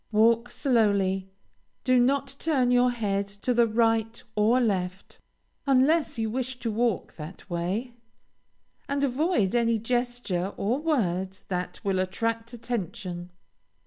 Walk 0.11 0.49
slowly, 0.49 1.29
do 1.83 1.99
not 1.99 2.35
turn 2.39 2.71
your 2.71 2.89
head 2.89 3.27
to 3.27 3.53
the 3.53 3.67
right 3.67 4.23
or 4.35 4.59
left, 4.59 5.19
unless 5.67 6.17
you 6.17 6.27
wish 6.27 6.57
to 6.61 6.71
walk 6.71 7.15
that 7.17 7.47
way, 7.51 7.93
and 8.89 9.03
avoid 9.03 9.53
any 9.53 9.77
gesture 9.77 10.53
or 10.57 10.79
word 10.79 11.37
that 11.49 11.79
will 11.83 11.99
attract 11.99 12.51
attention. 12.51 13.29